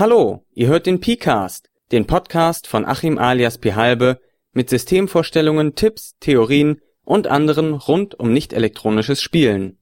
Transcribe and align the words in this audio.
Hallo, 0.00 0.46
ihr 0.54 0.68
hört 0.68 0.86
den 0.86 1.00
P-Cast, 1.00 1.68
den 1.92 2.06
Podcast 2.06 2.66
von 2.66 2.86
Achim 2.86 3.18
alias 3.18 3.58
P. 3.58 3.74
Halbe 3.74 4.18
mit 4.54 4.70
Systemvorstellungen, 4.70 5.74
Tipps, 5.74 6.16
Theorien 6.20 6.80
und 7.04 7.26
anderen 7.26 7.74
rund 7.74 8.18
um 8.18 8.32
nicht 8.32 8.54
elektronisches 8.54 9.20
Spielen. 9.20 9.78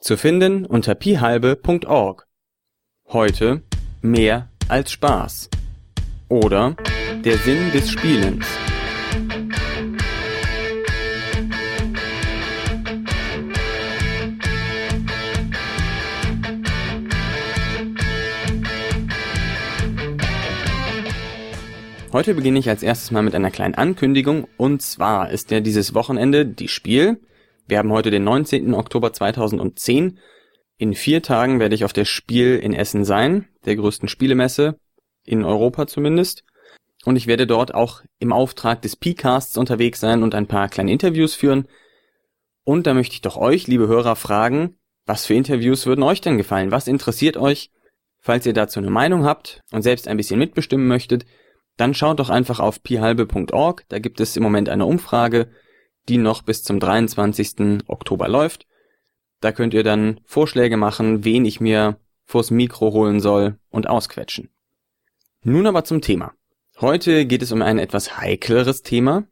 Zu 0.00 0.16
finden 0.16 0.66
unter 0.66 0.96
pihalbe.org. 0.96 2.26
Heute 3.10 3.62
mehr 4.02 4.50
als 4.66 4.90
Spaß. 4.90 5.50
Oder 6.28 6.74
der 7.24 7.38
Sinn 7.38 7.70
des 7.70 7.92
Spielens. 7.92 8.46
Heute 22.12 22.34
beginne 22.34 22.58
ich 22.58 22.68
als 22.68 22.82
erstes 22.82 23.12
mal 23.12 23.22
mit 23.22 23.36
einer 23.36 23.52
kleinen 23.52 23.76
Ankündigung 23.76 24.48
und 24.56 24.82
zwar 24.82 25.30
ist 25.30 25.52
ja 25.52 25.60
dieses 25.60 25.94
Wochenende 25.94 26.44
die 26.44 26.66
Spiel. 26.66 27.20
Wir 27.68 27.78
haben 27.78 27.92
heute 27.92 28.10
den 28.10 28.24
19. 28.24 28.74
Oktober 28.74 29.12
2010. 29.12 30.18
In 30.76 30.94
vier 30.94 31.22
Tagen 31.22 31.60
werde 31.60 31.76
ich 31.76 31.84
auf 31.84 31.92
der 31.92 32.04
Spiel 32.04 32.56
in 32.56 32.72
Essen 32.72 33.04
sein, 33.04 33.46
der 33.64 33.76
größten 33.76 34.08
Spielemesse, 34.08 34.76
in 35.24 35.44
Europa 35.44 35.86
zumindest. 35.86 36.42
Und 37.04 37.14
ich 37.14 37.28
werde 37.28 37.46
dort 37.46 37.74
auch 37.74 38.02
im 38.18 38.32
Auftrag 38.32 38.82
des 38.82 38.96
P-Casts 38.96 39.56
unterwegs 39.56 40.00
sein 40.00 40.24
und 40.24 40.34
ein 40.34 40.48
paar 40.48 40.68
kleine 40.68 40.90
Interviews 40.90 41.36
führen. 41.36 41.68
Und 42.64 42.88
da 42.88 42.94
möchte 42.94 43.14
ich 43.14 43.20
doch 43.20 43.36
euch, 43.36 43.68
liebe 43.68 43.86
Hörer, 43.86 44.16
fragen, 44.16 44.74
was 45.06 45.26
für 45.26 45.34
Interviews 45.34 45.86
würden 45.86 46.02
euch 46.02 46.20
denn 46.20 46.38
gefallen? 46.38 46.72
Was 46.72 46.88
interessiert 46.88 47.36
euch? 47.36 47.70
Falls 48.18 48.46
ihr 48.46 48.52
dazu 48.52 48.80
eine 48.80 48.90
Meinung 48.90 49.24
habt 49.24 49.60
und 49.70 49.82
selbst 49.82 50.08
ein 50.08 50.16
bisschen 50.16 50.40
mitbestimmen 50.40 50.88
möchtet, 50.88 51.24
dann 51.80 51.94
schaut 51.94 52.20
doch 52.20 52.30
einfach 52.30 52.60
auf 52.60 52.82
pihalbe.org, 52.82 53.84
da 53.88 53.98
gibt 53.98 54.20
es 54.20 54.36
im 54.36 54.42
Moment 54.42 54.68
eine 54.68 54.86
Umfrage, 54.86 55.48
die 56.08 56.18
noch 56.18 56.42
bis 56.42 56.62
zum 56.62 56.80
23. 56.80 57.84
Oktober 57.86 58.28
läuft. 58.28 58.66
Da 59.40 59.52
könnt 59.52 59.72
ihr 59.72 59.82
dann 59.82 60.20
Vorschläge 60.24 60.76
machen, 60.76 61.24
wen 61.24 61.44
ich 61.44 61.60
mir 61.60 61.98
vors 62.26 62.50
Mikro 62.50 62.92
holen 62.92 63.20
soll 63.20 63.58
und 63.70 63.88
ausquetschen. 63.88 64.50
Nun 65.42 65.66
aber 65.66 65.84
zum 65.84 66.02
Thema. 66.02 66.32
Heute 66.80 67.24
geht 67.24 67.42
es 67.42 67.52
um 67.52 67.62
ein 67.62 67.78
etwas 67.78 68.18
heikleres 68.18 68.82
Thema. 68.82 69.24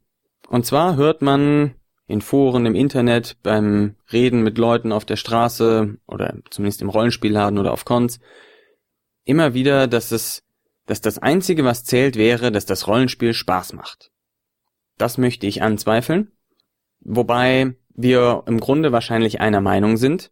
Und 0.47 0.65
zwar 0.65 0.95
hört 0.95 1.21
man 1.21 1.75
in 2.07 2.21
Foren 2.21 2.65
im 2.65 2.73
Internet, 2.73 3.37
beim 3.43 3.95
Reden 4.11 4.41
mit 4.41 4.57
Leuten 4.57 4.91
auf 4.91 5.05
der 5.05 5.15
Straße 5.15 5.97
oder 6.07 6.35
zumindest 6.49 6.81
im 6.81 6.89
Rollenspielladen 6.89 7.59
oder 7.59 7.71
auf 7.71 7.85
Cons 7.85 8.19
immer 9.23 9.53
wieder, 9.53 9.85
dass 9.85 10.11
es 10.11 10.43
dass 10.89 11.01
das 11.01 11.19
Einzige, 11.19 11.63
was 11.63 11.83
zählt, 11.83 12.15
wäre, 12.15 12.51
dass 12.51 12.65
das 12.65 12.87
Rollenspiel 12.87 13.35
Spaß 13.35 13.73
macht. 13.73 14.11
Das 14.97 15.19
möchte 15.19 15.45
ich 15.45 15.61
anzweifeln, 15.61 16.31
wobei 17.01 17.75
wir 17.93 18.41
im 18.47 18.59
Grunde 18.59 18.91
wahrscheinlich 18.91 19.39
einer 19.39 19.61
Meinung 19.61 19.97
sind. 19.97 20.31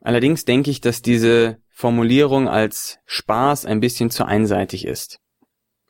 Allerdings 0.00 0.44
denke 0.44 0.70
ich, 0.70 0.80
dass 0.80 1.02
diese 1.02 1.58
Formulierung 1.70 2.48
als 2.48 3.00
Spaß 3.06 3.66
ein 3.66 3.80
bisschen 3.80 4.10
zu 4.10 4.24
einseitig 4.24 4.84
ist. 4.84 5.18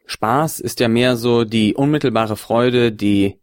Spaß 0.06 0.60
ist 0.60 0.80
ja 0.80 0.88
mehr 0.88 1.16
so 1.16 1.44
die 1.44 1.74
unmittelbare 1.74 2.36
Freude, 2.36 2.92
die 2.92 3.38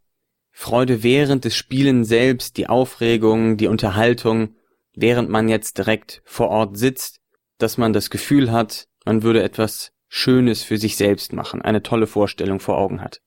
Freude 0.49 1.03
während 1.03 1.45
des 1.45 1.55
Spielen 1.55 2.03
selbst, 2.03 2.57
die 2.57 2.67
Aufregung, 2.67 3.57
die 3.57 3.67
Unterhaltung, 3.67 4.55
während 4.95 5.29
man 5.29 5.49
jetzt 5.49 5.77
direkt 5.77 6.23
vor 6.25 6.47
Ort 6.49 6.79
sitzt, 6.79 7.19
dass 7.59 7.77
man 7.77 7.93
das 7.93 8.09
Gefühl 8.09 8.51
hat, 8.51 8.87
man 9.05 9.21
würde 9.21 9.43
etwas 9.43 9.93
Schönes 10.15 10.61
für 10.61 10.77
sich 10.77 10.95
selbst 10.95 11.33
machen, 11.33 11.63
eine 11.63 11.81
tolle 11.81 12.05
Vorstellung 12.05 12.59
vor 12.59 12.77
Augen 12.77 13.01
hat. 13.01 13.19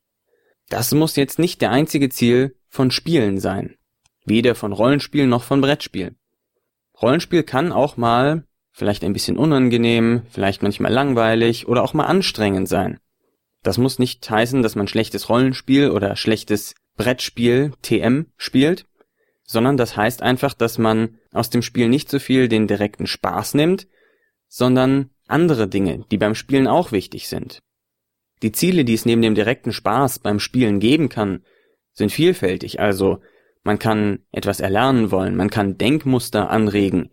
Das 0.69 0.95
muss 0.95 1.17
jetzt 1.17 1.41
nicht 1.41 1.61
der 1.61 1.73
einzige 1.73 2.11
Ziel 2.11 2.55
von 2.69 2.93
Spielen 2.93 3.41
sein. 3.41 3.75
Weder 4.25 4.55
von 4.55 4.73
Rollenspiel 4.73 5.27
noch 5.27 5.43
von 5.43 5.61
Brettspiel. 5.61 6.15
Rollenspiel 7.03 7.43
kann 7.43 7.73
auch 7.73 7.97
mal 7.97 8.45
vielleicht 8.71 9.03
ein 9.03 9.13
bisschen 9.13 9.37
unangenehm, 9.37 10.23
vielleicht 10.31 10.63
manchmal 10.63 10.93
langweilig 10.93 11.67
oder 11.67 11.83
auch 11.83 11.93
mal 11.93 12.07
anstrengend 12.07 12.69
sein. 12.69 13.01
Das 13.65 13.79
muss 13.79 13.99
nicht 13.99 14.31
heißen, 14.31 14.63
dass 14.63 14.77
man 14.77 14.87
schlechtes 14.87 15.29
Rollenspiel 15.29 15.91
oder 15.91 16.15
schlechtes 16.15 16.77
Brettspiel 16.97 17.73
TM 17.83 18.27
spielt, 18.37 18.87
sondern 19.43 19.77
das 19.77 19.97
heißt 19.97 20.23
einfach, 20.23 20.55
dass 20.55 20.79
man 20.79 21.19
aus 21.33 21.51
dem 21.51 21.63
Spiel 21.63 21.89
nicht 21.89 22.09
so 22.09 22.21
viel 22.21 22.47
den 22.47 22.69
direkten 22.69 23.09
Spaß 23.09 23.55
nimmt, 23.55 23.89
sondern 24.47 25.11
andere 25.27 25.69
Dinge, 25.69 26.05
die 26.11 26.19
beim 26.19 26.35
Spielen 26.35 26.67
auch 26.67 26.93
wichtig 26.93 27.29
sind. 27.29 27.63
Die 28.43 28.53
Ziele, 28.53 28.85
die 28.85 28.95
es 28.95 29.07
neben 29.07 29.23
dem 29.23 29.35
direkten 29.35 29.73
Spaß 29.73 30.19
beim 30.19 30.41
Spielen 30.41 30.81
geben 30.81 31.09
kann, 31.09 31.45
sind 31.93 32.13
vielfältig, 32.13 32.81
also 32.81 33.21
man 33.63 33.79
kann 33.79 34.21
etwas 34.31 34.61
erlernen 34.61 35.11
wollen, 35.11 35.35
man 35.35 35.51
kann 35.51 35.79
Denkmuster 35.79 36.51
anregen, 36.51 37.11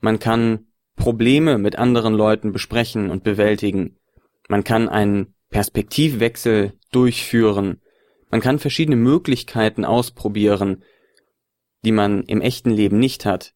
man 0.00 0.18
kann 0.18 0.66
Probleme 0.96 1.58
mit 1.58 1.76
anderen 1.76 2.14
Leuten 2.14 2.52
besprechen 2.52 3.10
und 3.10 3.24
bewältigen, 3.24 3.96
man 4.48 4.64
kann 4.64 4.88
einen 4.88 5.34
Perspektivwechsel 5.50 6.74
durchführen, 6.92 7.80
man 8.30 8.40
kann 8.40 8.58
verschiedene 8.58 8.96
Möglichkeiten 8.96 9.84
ausprobieren, 9.84 10.84
die 11.84 11.92
man 11.92 12.22
im 12.24 12.40
echten 12.40 12.70
Leben 12.70 12.98
nicht 12.98 13.24
hat. 13.24 13.54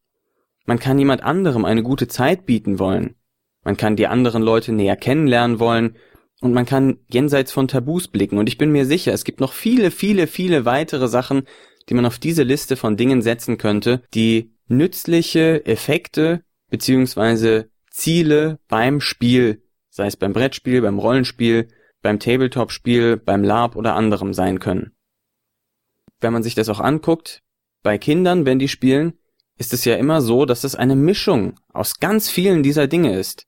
Man 0.64 0.78
kann 0.78 0.98
jemand 0.98 1.22
anderem 1.22 1.64
eine 1.64 1.82
gute 1.82 2.08
Zeit 2.08 2.46
bieten 2.46 2.78
wollen. 2.78 3.16
Man 3.64 3.76
kann 3.76 3.96
die 3.96 4.06
anderen 4.06 4.42
Leute 4.42 4.72
näher 4.72 4.96
kennenlernen 4.96 5.60
wollen 5.60 5.96
und 6.40 6.52
man 6.52 6.66
kann 6.66 6.98
jenseits 7.08 7.52
von 7.52 7.68
Tabus 7.68 8.08
blicken. 8.08 8.38
Und 8.38 8.48
ich 8.48 8.58
bin 8.58 8.72
mir 8.72 8.84
sicher, 8.84 9.12
es 9.12 9.24
gibt 9.24 9.40
noch 9.40 9.52
viele, 9.52 9.90
viele, 9.90 10.26
viele 10.26 10.64
weitere 10.64 11.08
Sachen, 11.08 11.44
die 11.88 11.94
man 11.94 12.06
auf 12.06 12.18
diese 12.18 12.42
Liste 12.42 12.76
von 12.76 12.96
Dingen 12.96 13.22
setzen 13.22 13.58
könnte, 13.58 14.02
die 14.14 14.52
nützliche 14.68 15.64
Effekte 15.66 16.42
beziehungsweise 16.70 17.70
Ziele 17.90 18.58
beim 18.68 19.00
Spiel, 19.00 19.62
sei 19.90 20.06
es 20.06 20.16
beim 20.16 20.32
Brettspiel, 20.32 20.82
beim 20.82 20.98
Rollenspiel, 20.98 21.68
beim 22.00 22.18
Tabletop-Spiel, 22.18 23.16
beim 23.18 23.44
LARP 23.44 23.76
oder 23.76 23.94
anderem 23.94 24.34
sein 24.34 24.58
können. 24.58 24.92
Wenn 26.20 26.32
man 26.32 26.42
sich 26.42 26.54
das 26.54 26.68
auch 26.68 26.80
anguckt, 26.80 27.42
bei 27.82 27.98
Kindern, 27.98 28.46
wenn 28.46 28.58
die 28.58 28.68
spielen, 28.68 29.18
ist 29.58 29.72
es 29.72 29.84
ja 29.84 29.96
immer 29.96 30.22
so, 30.22 30.46
dass 30.46 30.64
es 30.64 30.74
eine 30.74 30.96
Mischung 30.96 31.58
aus 31.72 32.00
ganz 32.00 32.30
vielen 32.30 32.62
dieser 32.62 32.86
Dinge 32.86 33.18
ist. 33.18 33.46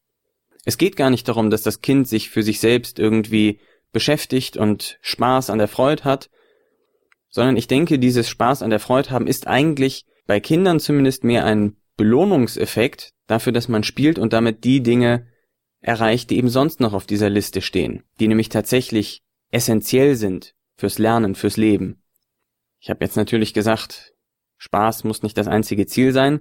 Es 0.65 0.79
geht 0.79 0.97
gar 0.97 1.11
nicht 1.11 1.29
darum, 1.29 1.51
dass 1.51 1.63
das 1.63 1.83
Kind 1.83 2.09
sich 2.09 2.31
für 2.31 2.43
sich 2.43 2.61
selbst 2.61 2.99
irgendwie 2.99 3.61
beschäftigt 3.93 4.57
und 4.57 4.99
Spaß 5.03 5.51
an 5.51 5.59
der 5.59 5.69
Freude 5.69 6.05
hat, 6.05 6.31
sondern 7.29 7.57
ich 7.57 7.67
denke, 7.67 7.99
dieses 7.99 8.29
Spaß 8.29 8.63
an 8.63 8.71
der 8.71 8.81
Freude 8.81 9.11
haben 9.11 9.27
ist 9.27 9.47
eigentlich 9.47 10.07
bei 10.27 10.41
Kindern 10.41 10.81
zumindest 10.81 11.25
mehr 11.25 11.45
ein 11.45 11.77
Belohnungseffekt 11.97 13.11
dafür, 13.27 13.53
dass 13.53 13.69
man 13.69 13.85
spielt 13.85 14.19
und 14.19 14.33
damit 14.33 14.65
die 14.65 14.83
Dinge 14.83 15.27
erreicht, 15.81 16.31
die 16.31 16.39
eben 16.39 16.49
sonst 16.49 16.81
noch 16.81 16.93
auf 16.93 17.07
dieser 17.07 17.29
Liste 17.29 17.61
stehen, 17.61 18.03
die 18.19 18.29
nämlich 18.29 18.49
tatsächlich 18.49 19.23
essentiell 19.51 20.17
sind 20.17 20.55
fürs 20.77 20.99
Lernen, 20.99 21.35
fürs 21.35 21.57
Leben. 21.57 22.03
Ich 22.81 22.91
habe 22.91 23.05
jetzt 23.05 23.17
natürlich 23.17 23.55
gesagt, 23.55 24.15
Spaß 24.59 25.05
muss 25.05 25.23
nicht 25.23 25.37
das 25.37 25.47
einzige 25.47 25.87
Ziel 25.87 26.13
sein, 26.13 26.41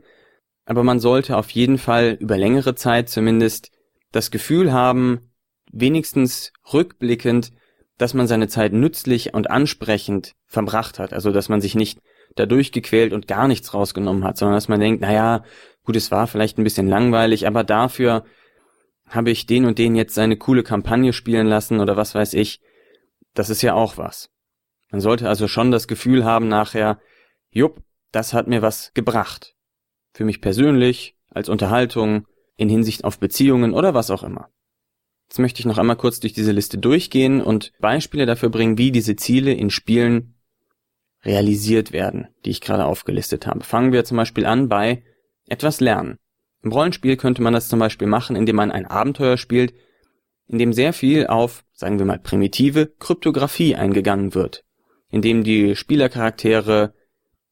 aber 0.66 0.84
man 0.84 1.00
sollte 1.00 1.38
auf 1.38 1.50
jeden 1.50 1.78
Fall 1.78 2.18
über 2.20 2.38
längere 2.38 2.74
Zeit 2.76 3.10
zumindest 3.10 3.73
das 4.14 4.32
Gefühl 4.32 4.72
haben, 4.72 5.34
wenigstens 5.74 6.54
rückblickend, 6.72 7.52
dass 7.98 8.14
man 8.14 8.28
seine 8.28 8.48
Zeit 8.48 8.72
nützlich 8.72 9.34
und 9.34 9.52
ansprechend 9.52 10.36
verbracht 10.46 11.00
hat. 11.00 11.12
Also, 11.12 11.32
dass 11.32 11.50
man 11.50 11.60
sich 11.60 11.76
nicht 11.76 12.00
dadurch 12.36 12.72
gequält 12.72 13.12
und 13.12 13.28
gar 13.28 13.48
nichts 13.48 13.74
rausgenommen 13.74 14.24
hat, 14.24 14.38
sondern 14.38 14.56
dass 14.56 14.70
man 14.70 14.80
denkt, 14.80 15.02
naja, 15.02 15.44
gut, 15.84 15.96
es 15.96 16.12
war 16.12 16.28
vielleicht 16.28 16.58
ein 16.58 16.64
bisschen 16.64 16.88
langweilig, 16.88 17.46
aber 17.46 17.64
dafür 17.64 18.24
habe 19.08 19.32
ich 19.32 19.46
den 19.46 19.66
und 19.66 19.78
den 19.78 19.96
jetzt 19.96 20.16
seine 20.16 20.38
coole 20.38 20.64
Kampagne 20.64 21.14
spielen 21.14 21.48
lassen 21.48 21.80
oder 21.80 21.98
was 21.98 22.16
weiß 22.16 22.34
ich. 22.34 22.62
Das 23.34 23.50
ist 23.50 23.62
ja 23.62 23.74
auch 23.74 23.98
was. 23.98 24.30
Man 24.92 25.02
sollte 25.02 25.28
also 25.28 25.48
schon 25.48 25.72
das 25.72 25.88
Gefühl 25.88 26.24
haben 26.24 26.48
nachher, 26.48 27.00
jupp, 27.50 27.82
das 28.12 28.34
hat 28.34 28.48
mir 28.48 28.62
was 28.62 28.92
gebracht. 28.94 29.56
Für 30.14 30.24
mich 30.24 30.40
persönlich, 30.40 31.16
als 31.30 31.50
Unterhaltung, 31.50 32.28
in 32.58 32.70
Hinsicht 32.70 33.04
auf 33.04 33.20
Beziehungen 33.20 33.74
oder 33.74 33.94
was 33.94 34.12
auch 34.12 34.24
immer. 34.24 34.50
Jetzt 35.30 35.40
möchte 35.40 35.60
ich 35.60 35.66
noch 35.66 35.78
einmal 35.78 35.96
kurz 35.96 36.20
durch 36.20 36.34
diese 36.34 36.52
Liste 36.52 36.78
durchgehen 36.78 37.42
und 37.42 37.72
Beispiele 37.80 38.26
dafür 38.26 38.50
bringen, 38.50 38.78
wie 38.78 38.92
diese 38.92 39.16
Ziele 39.16 39.54
in 39.54 39.70
Spielen 39.70 40.36
realisiert 41.24 41.92
werden, 41.92 42.28
die 42.46 42.52
ich 42.52 42.62
gerade 42.62 42.86
aufgelistet 42.86 43.48
habe. 43.48 43.64
Fangen 43.64 43.92
wir 43.92 44.06
zum 44.06 44.18
Beispiel 44.18 44.46
an 44.46 44.70
bei 44.70 45.04
etwas 45.48 45.80
lernen. 45.80 46.18
Im 46.62 46.72
Rollenspiel 46.72 47.18
könnte 47.18 47.42
man 47.42 47.54
das 47.54 47.68
zum 47.68 47.80
Beispiel 47.80 48.08
machen, 48.08 48.36
indem 48.36 48.58
man 48.58 48.72
ein 48.72 48.86
Abenteuer 48.86 49.38
spielt, 49.38 49.74
in 50.48 50.60
dem 50.60 50.74
sehr 50.74 50.94
viel 50.94 51.28
auf, 51.28 51.64
sagen 51.74 52.00
wir 52.00 52.06
mal, 52.06 52.20
primitive 52.20 52.94
Kryptographie 53.00 53.76
eingegangen 53.76 54.36
wird, 54.36 54.64
in 55.10 55.22
dem 55.22 55.44
die 55.44 55.76
Spielercharaktere 55.76 56.94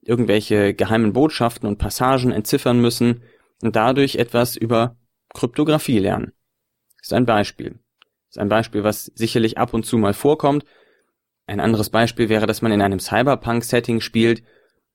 irgendwelche 0.02 0.74
geheimen 0.74 1.14
Botschaften 1.14 1.68
und 1.68 1.78
Passagen 1.78 2.32
entziffern 2.32 2.80
müssen 2.80 3.24
und 3.64 3.76
dadurch 3.76 4.16
etwas 4.16 4.56
über 4.56 4.98
Kryptographie 5.34 6.00
lernen. 6.00 6.34
Ist 7.02 7.14
ein 7.14 7.26
Beispiel. 7.26 7.80
Ist 8.30 8.38
ein 8.38 8.50
Beispiel, 8.50 8.84
was 8.84 9.12
sicherlich 9.16 9.58
ab 9.58 9.74
und 9.74 9.86
zu 9.86 9.98
mal 9.98 10.14
vorkommt. 10.14 10.66
Ein 11.48 11.60
anderes 11.60 11.90
Beispiel 11.90 12.30
wäre, 12.30 12.48
dass 12.48 12.62
man 12.62 12.72
in 12.72 12.82
einem 12.82 13.00
Cyberpunk-Setting 13.00 14.02
spielt 14.02 14.44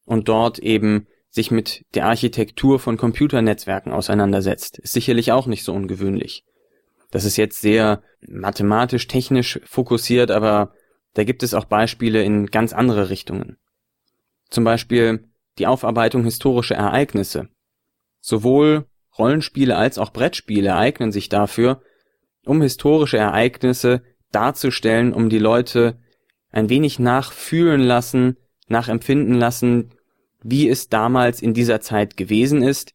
und 0.04 0.28
dort 0.28 0.58
eben 0.58 1.06
sich 1.30 1.50
mit 1.50 1.84
der 1.94 2.06
Architektur 2.06 2.78
von 2.78 2.96
Computernetzwerken 2.96 3.92
auseinandersetzt. 3.92 4.78
Ist 4.78 4.92
sicherlich 4.92 5.32
auch 5.32 5.46
nicht 5.46 5.64
so 5.64 5.74
ungewöhnlich. 5.74 6.44
Das 7.10 7.24
ist 7.24 7.36
jetzt 7.36 7.60
sehr 7.60 8.02
mathematisch, 8.26 9.06
technisch 9.06 9.60
fokussiert, 9.64 10.30
aber 10.30 10.72
da 11.14 11.24
gibt 11.24 11.42
es 11.42 11.54
auch 11.54 11.64
Beispiele 11.64 12.22
in 12.22 12.46
ganz 12.46 12.72
andere 12.72 13.10
Richtungen. 13.10 13.58
Zum 14.50 14.64
Beispiel 14.64 15.28
die 15.58 15.66
Aufarbeitung 15.66 16.24
historischer 16.24 16.74
Ereignisse. 16.74 17.48
Sowohl 18.26 18.86
Rollenspiele 19.16 19.76
als 19.76 19.98
auch 19.98 20.12
Brettspiele 20.12 20.74
eignen 20.74 21.12
sich 21.12 21.28
dafür, 21.28 21.80
um 22.44 22.60
historische 22.60 23.18
Ereignisse 23.18 24.02
darzustellen, 24.32 25.12
um 25.12 25.28
die 25.28 25.38
Leute 25.38 26.00
ein 26.50 26.68
wenig 26.68 26.98
nachfühlen 26.98 27.80
lassen, 27.80 28.36
nachempfinden 28.66 29.34
lassen, 29.36 29.92
wie 30.42 30.68
es 30.68 30.88
damals 30.88 31.40
in 31.40 31.54
dieser 31.54 31.80
Zeit 31.80 32.16
gewesen 32.16 32.64
ist, 32.64 32.94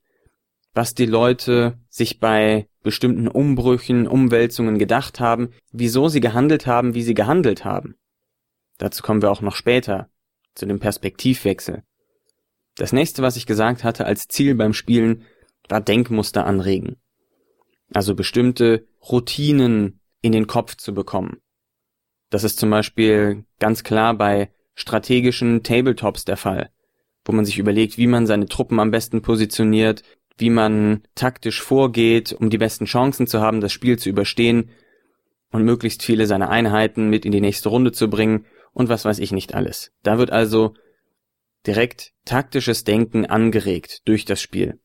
was 0.74 0.96
die 0.96 1.06
Leute 1.06 1.80
sich 1.88 2.20
bei 2.20 2.68
bestimmten 2.84 3.30
Umbrüchen, 3.30 4.08
Umwälzungen 4.08 4.80
gedacht 4.80 5.22
haben, 5.22 5.52
wieso 5.72 6.10
sie 6.10 6.20
gehandelt 6.20 6.68
haben, 6.68 6.94
wie 6.94 7.04
sie 7.04 7.14
gehandelt 7.14 7.64
haben. 7.64 7.96
Dazu 8.80 9.02
kommen 9.02 9.22
wir 9.22 9.32
auch 9.32 9.42
noch 9.42 9.56
später, 9.56 10.10
zu 10.56 10.66
dem 10.66 10.82
Perspektivwechsel. 10.82 11.84
Das 12.76 12.94
nächste, 12.94 13.22
was 13.22 13.36
ich 13.36 13.46
gesagt 13.46 13.84
hatte 13.84 14.06
als 14.06 14.28
Ziel 14.28 14.56
beim 14.56 14.74
Spielen, 14.74 15.24
war 15.70 15.82
Denkmuster 15.82 16.46
anregen. 16.46 16.98
Also 17.94 18.16
bestimmte 18.16 18.88
Routinen 19.10 20.00
in 20.22 20.32
den 20.32 20.48
Kopf 20.48 20.76
zu 20.76 20.94
bekommen. 20.94 21.38
Das 22.30 22.44
ist 22.44 22.60
zum 22.60 22.70
Beispiel 22.70 23.44
ganz 23.60 23.84
klar 23.84 24.14
bei 24.14 24.52
strategischen 24.76 25.64
Tabletops 25.64 26.24
der 26.26 26.38
Fall, 26.38 26.70
wo 27.26 27.34
man 27.34 27.46
sich 27.46 27.60
überlegt, 27.60 27.98
wie 27.98 28.08
man 28.08 28.26
seine 28.26 28.46
Truppen 28.46 28.80
am 28.80 28.92
besten 28.92 29.22
positioniert, 29.22 30.04
wie 30.38 30.50
man 30.50 31.04
taktisch 31.14 31.62
vorgeht, 31.62 32.34
um 32.34 32.50
die 32.50 32.58
besten 32.58 32.86
Chancen 32.86 33.28
zu 33.28 33.42
haben, 33.42 33.62
das 33.62 33.74
Spiel 33.74 34.00
zu 34.00 34.10
überstehen 34.10 34.70
und 35.52 35.64
möglichst 35.64 36.04
viele 36.04 36.26
seiner 36.26 36.50
Einheiten 36.50 37.10
mit 37.10 37.26
in 37.26 37.32
die 37.34 37.42
nächste 37.42 37.70
Runde 37.70 37.92
zu 37.92 38.10
bringen 38.10 38.46
und 38.74 38.90
was 38.90 39.04
weiß 39.04 39.20
ich 39.20 39.34
nicht 39.34 39.54
alles. 39.54 39.92
Da 40.04 40.18
wird 40.18 40.32
also 40.32 40.74
direkt 41.68 42.14
taktisches 42.26 42.84
Denken 42.84 43.26
angeregt 43.26 44.08
durch 44.08 44.26
das 44.26 44.42
Spiel. 44.42 44.80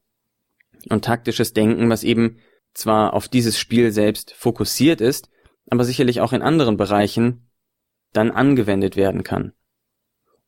Und 0.88 1.04
taktisches 1.04 1.52
Denken, 1.52 1.88
was 1.90 2.04
eben 2.04 2.38
zwar 2.74 3.14
auf 3.14 3.28
dieses 3.28 3.58
Spiel 3.58 3.90
selbst 3.90 4.34
fokussiert 4.34 5.00
ist, 5.00 5.30
aber 5.68 5.84
sicherlich 5.84 6.20
auch 6.20 6.32
in 6.32 6.42
anderen 6.42 6.76
Bereichen 6.76 7.50
dann 8.12 8.30
angewendet 8.30 8.96
werden 8.96 9.24
kann. 9.24 9.52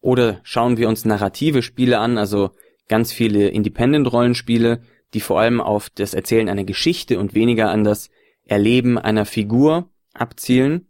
Oder 0.01 0.41
schauen 0.43 0.77
wir 0.77 0.89
uns 0.89 1.05
narrative 1.05 1.63
Spiele 1.63 1.99
an, 1.99 2.19
also 2.19 2.51
ganz 2.89 3.13
viele 3.13 3.49
Independent-Rollenspiele, 3.49 4.83
die 5.15 5.21
vor 5.21 5.41
allem 5.41 5.61
auf 5.61 5.91
das 5.91 6.15
Erzählen 6.15 6.49
einer 6.49 6.65
Geschichte 6.65 7.19
und 7.19 7.35
weniger 7.35 7.71
an 7.71 7.85
das 7.85 8.11
Erleben 8.45 8.99
einer 8.99 9.25
Figur 9.25 9.91
abzielen. 10.15 10.89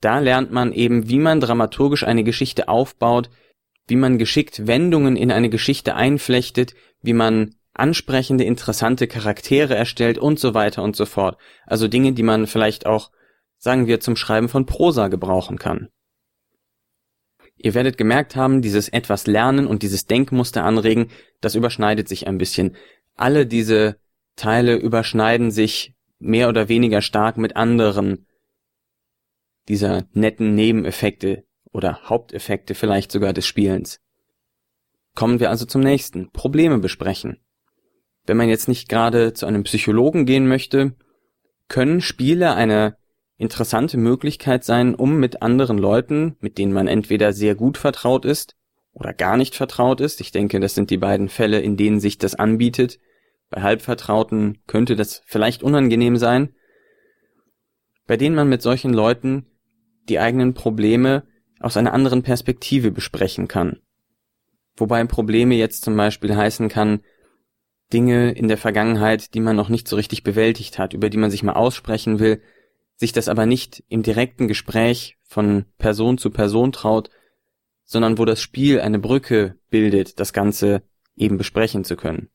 Da 0.00 0.18
lernt 0.18 0.50
man 0.50 0.72
eben, 0.72 1.08
wie 1.08 1.18
man 1.18 1.40
dramaturgisch 1.40 2.04
eine 2.04 2.24
Geschichte 2.24 2.68
aufbaut, 2.68 3.30
wie 3.86 3.96
man 3.96 4.18
geschickt 4.18 4.66
Wendungen 4.66 5.16
in 5.16 5.30
eine 5.30 5.50
Geschichte 5.50 5.94
einflechtet, 5.94 6.74
wie 7.02 7.12
man 7.12 7.54
ansprechende, 7.74 8.44
interessante 8.44 9.06
Charaktere 9.06 9.74
erstellt 9.74 10.16
und 10.16 10.38
so 10.38 10.54
weiter 10.54 10.82
und 10.82 10.96
so 10.96 11.06
fort. 11.06 11.38
Also 11.66 11.88
Dinge, 11.88 12.12
die 12.12 12.22
man 12.22 12.46
vielleicht 12.46 12.86
auch, 12.86 13.10
sagen 13.58 13.86
wir, 13.86 14.00
zum 14.00 14.16
Schreiben 14.16 14.48
von 14.48 14.64
Prosa 14.64 15.08
gebrauchen 15.08 15.58
kann. 15.58 15.88
Ihr 17.56 17.74
werdet 17.74 17.96
gemerkt 17.96 18.36
haben, 18.36 18.62
dieses 18.62 18.88
etwas 18.88 19.26
Lernen 19.26 19.66
und 19.66 19.82
dieses 19.82 20.06
Denkmuster 20.06 20.64
anregen, 20.64 21.10
das 21.40 21.54
überschneidet 21.54 22.08
sich 22.08 22.26
ein 22.26 22.38
bisschen. 22.38 22.76
Alle 23.16 23.46
diese 23.46 23.96
Teile 24.36 24.76
überschneiden 24.76 25.50
sich 25.50 25.94
mehr 26.18 26.48
oder 26.48 26.68
weniger 26.68 27.00
stark 27.02 27.36
mit 27.36 27.56
anderen 27.56 28.26
dieser 29.68 30.04
netten 30.12 30.54
Nebeneffekte 30.54 31.44
oder 31.74 32.00
Haupteffekte 32.04 32.74
vielleicht 32.74 33.12
sogar 33.12 33.34
des 33.34 33.46
Spielens. 33.46 34.00
Kommen 35.14 35.40
wir 35.40 35.50
also 35.50 35.66
zum 35.66 35.82
nächsten. 35.82 36.30
Probleme 36.30 36.78
besprechen. 36.78 37.40
Wenn 38.26 38.36
man 38.36 38.48
jetzt 38.48 38.68
nicht 38.68 38.88
gerade 38.88 39.34
zu 39.34 39.44
einem 39.44 39.64
Psychologen 39.64 40.24
gehen 40.24 40.48
möchte, 40.48 40.96
können 41.68 42.00
Spiele 42.00 42.54
eine 42.54 42.96
interessante 43.36 43.98
Möglichkeit 43.98 44.64
sein, 44.64 44.94
um 44.94 45.18
mit 45.18 45.42
anderen 45.42 45.76
Leuten, 45.76 46.36
mit 46.40 46.56
denen 46.58 46.72
man 46.72 46.88
entweder 46.88 47.32
sehr 47.32 47.54
gut 47.54 47.76
vertraut 47.76 48.24
ist 48.24 48.54
oder 48.92 49.12
gar 49.12 49.36
nicht 49.36 49.56
vertraut 49.56 50.00
ist, 50.00 50.20
ich 50.20 50.30
denke, 50.30 50.60
das 50.60 50.74
sind 50.74 50.90
die 50.90 50.98
beiden 50.98 51.28
Fälle, 51.28 51.60
in 51.60 51.76
denen 51.76 51.98
sich 51.98 52.16
das 52.16 52.36
anbietet, 52.36 53.00
bei 53.50 53.62
Halbvertrauten 53.62 54.62
könnte 54.66 54.94
das 54.94 55.22
vielleicht 55.26 55.62
unangenehm 55.62 56.16
sein, 56.16 56.54
bei 58.06 58.16
denen 58.16 58.36
man 58.36 58.48
mit 58.48 58.62
solchen 58.62 58.92
Leuten 58.92 59.46
die 60.08 60.20
eigenen 60.20 60.54
Probleme 60.54 61.26
aus 61.60 61.76
einer 61.76 61.92
anderen 61.92 62.22
Perspektive 62.22 62.90
besprechen 62.90 63.48
kann. 63.48 63.80
Wobei 64.76 65.00
Probleme 65.08 65.54
jetzt 65.54 65.84
zum 65.84 65.96
Beispiel 65.96 66.34
heißen 66.34 66.68
kann, 66.68 67.00
Dinge 67.92 68.32
in 68.32 68.48
der 68.48 68.58
Vergangenheit, 68.58 69.34
die 69.34 69.40
man 69.40 69.56
noch 69.56 69.68
nicht 69.68 69.86
so 69.86 69.96
richtig 69.96 70.24
bewältigt 70.24 70.78
hat, 70.78 70.94
über 70.94 71.10
die 71.10 71.16
man 71.16 71.30
sich 71.30 71.42
mal 71.42 71.52
aussprechen 71.52 72.18
will, 72.18 72.42
sich 72.96 73.12
das 73.12 73.28
aber 73.28 73.46
nicht 73.46 73.84
im 73.88 74.02
direkten 74.02 74.48
Gespräch 74.48 75.18
von 75.22 75.66
Person 75.78 76.18
zu 76.18 76.30
Person 76.30 76.72
traut, 76.72 77.10
sondern 77.84 78.18
wo 78.18 78.24
das 78.24 78.40
Spiel 78.40 78.80
eine 78.80 78.98
Brücke 78.98 79.56
bildet, 79.70 80.18
das 80.18 80.32
Ganze 80.32 80.82
eben 81.16 81.36
besprechen 81.36 81.84
zu 81.84 81.96
können. 81.96 82.30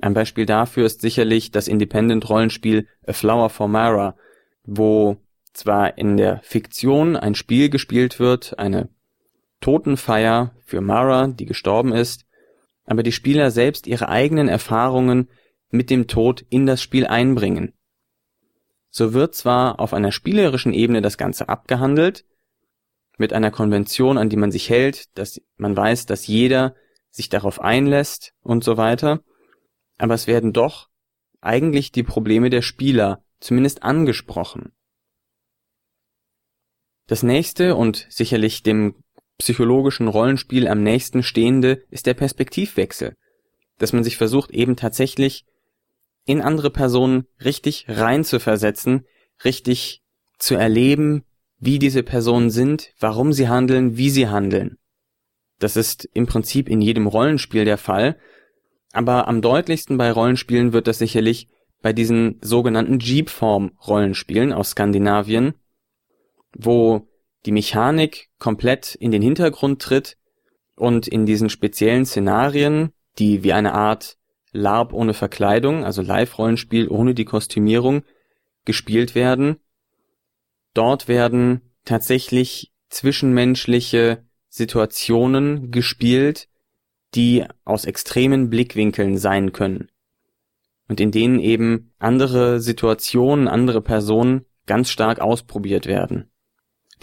Ein 0.00 0.14
Beispiel 0.14 0.46
dafür 0.46 0.86
ist 0.86 1.00
sicherlich 1.00 1.50
das 1.50 1.68
Independent-Rollenspiel 1.68 2.88
A 3.06 3.12
Flower 3.12 3.50
for 3.50 3.68
Mara, 3.68 4.16
wo 4.64 5.18
zwar 5.52 5.98
in 5.98 6.16
der 6.16 6.40
Fiktion 6.42 7.16
ein 7.16 7.34
Spiel 7.34 7.68
gespielt 7.68 8.18
wird, 8.18 8.58
eine 8.58 8.88
Totenfeier 9.60 10.54
für 10.64 10.80
Mara, 10.80 11.28
die 11.28 11.46
gestorben 11.46 11.92
ist, 11.92 12.24
aber 12.84 13.02
die 13.02 13.12
Spieler 13.12 13.50
selbst 13.50 13.86
ihre 13.86 14.08
eigenen 14.08 14.48
Erfahrungen 14.48 15.28
mit 15.70 15.90
dem 15.90 16.08
Tod 16.08 16.44
in 16.50 16.66
das 16.66 16.82
Spiel 16.82 17.06
einbringen 17.06 17.72
so 18.92 19.14
wird 19.14 19.34
zwar 19.34 19.80
auf 19.80 19.94
einer 19.94 20.12
spielerischen 20.12 20.74
Ebene 20.74 21.00
das 21.00 21.16
Ganze 21.16 21.48
abgehandelt, 21.48 22.24
mit 23.16 23.32
einer 23.32 23.50
Konvention, 23.50 24.18
an 24.18 24.28
die 24.28 24.36
man 24.36 24.52
sich 24.52 24.68
hält, 24.68 25.16
dass 25.18 25.40
man 25.56 25.76
weiß, 25.76 26.06
dass 26.06 26.26
jeder 26.26 26.74
sich 27.10 27.28
darauf 27.28 27.60
einlässt 27.60 28.34
und 28.42 28.62
so 28.62 28.76
weiter, 28.76 29.20
aber 29.96 30.14
es 30.14 30.26
werden 30.26 30.52
doch 30.52 30.88
eigentlich 31.40 31.90
die 31.90 32.02
Probleme 32.02 32.50
der 32.50 32.62
Spieler 32.62 33.24
zumindest 33.40 33.82
angesprochen. 33.82 34.72
Das 37.12 37.22
nächste 37.22 37.76
und 37.76 38.06
sicherlich 38.08 38.62
dem 38.62 38.94
psychologischen 39.36 40.08
Rollenspiel 40.08 40.66
am 40.66 40.82
nächsten 40.82 41.22
stehende 41.22 41.82
ist 41.90 42.06
der 42.06 42.14
Perspektivwechsel, 42.14 43.16
dass 43.76 43.92
man 43.92 44.02
sich 44.02 44.16
versucht 44.16 44.50
eben 44.50 44.76
tatsächlich 44.76 45.44
in 46.24 46.40
andere 46.40 46.70
Personen 46.70 47.26
richtig 47.44 47.84
rein 47.86 48.24
zu 48.24 48.40
versetzen, 48.40 49.04
richtig 49.44 50.00
zu 50.38 50.54
erleben, 50.54 51.24
wie 51.58 51.78
diese 51.78 52.02
Personen 52.02 52.48
sind, 52.48 52.94
warum 52.98 53.34
sie 53.34 53.46
handeln, 53.46 53.98
wie 53.98 54.08
sie 54.08 54.28
handeln. 54.28 54.78
Das 55.58 55.76
ist 55.76 56.08
im 56.14 56.26
Prinzip 56.26 56.66
in 56.66 56.80
jedem 56.80 57.06
Rollenspiel 57.06 57.66
der 57.66 57.76
Fall, 57.76 58.18
aber 58.94 59.28
am 59.28 59.42
deutlichsten 59.42 59.98
bei 59.98 60.10
Rollenspielen 60.10 60.72
wird 60.72 60.86
das 60.86 60.96
sicherlich 60.96 61.48
bei 61.82 61.92
diesen 61.92 62.38
sogenannten 62.40 63.00
Jeep-Form-Rollenspielen 63.00 64.54
aus 64.54 64.70
Skandinavien, 64.70 65.52
wo 66.56 67.08
die 67.46 67.52
Mechanik 67.52 68.28
komplett 68.38 68.94
in 68.94 69.10
den 69.10 69.22
Hintergrund 69.22 69.82
tritt 69.82 70.16
und 70.76 71.08
in 71.08 71.26
diesen 71.26 71.50
speziellen 71.50 72.06
Szenarien, 72.06 72.92
die 73.18 73.42
wie 73.42 73.52
eine 73.52 73.74
Art 73.74 74.16
LARP 74.52 74.92
ohne 74.92 75.14
Verkleidung, 75.14 75.84
also 75.84 76.02
Live-Rollenspiel 76.02 76.88
ohne 76.88 77.14
die 77.14 77.24
Kostümierung, 77.24 78.02
gespielt 78.64 79.14
werden. 79.14 79.56
Dort 80.74 81.08
werden 81.08 81.62
tatsächlich 81.84 82.72
zwischenmenschliche 82.90 84.24
Situationen 84.48 85.70
gespielt, 85.70 86.48
die 87.14 87.44
aus 87.64 87.84
extremen 87.84 88.50
Blickwinkeln 88.50 89.18
sein 89.18 89.52
können. 89.52 89.88
Und 90.88 91.00
in 91.00 91.10
denen 91.10 91.38
eben 91.40 91.92
andere 91.98 92.60
Situationen, 92.60 93.48
andere 93.48 93.80
Personen 93.80 94.44
ganz 94.66 94.90
stark 94.90 95.20
ausprobiert 95.20 95.86
werden. 95.86 96.31